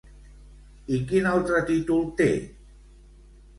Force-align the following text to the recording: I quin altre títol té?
I 0.97 0.99
quin 1.11 1.29
altre 1.33 1.61
títol 1.69 2.01
té? 2.23 2.33